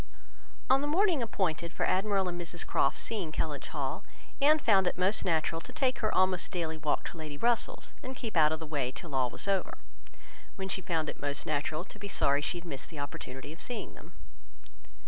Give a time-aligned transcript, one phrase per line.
[0.67, 4.03] On the morning appointed for Admiral and Mrs Croft's seeing Kellynch Hall,
[4.41, 8.15] Anne found it most natural to take her almost daily walk to Lady Russell's, and
[8.15, 9.77] keep out of the way till all was over;
[10.55, 13.53] when she found it most natural to be sorry that she had missed the opportunity
[13.53, 14.13] of seeing them.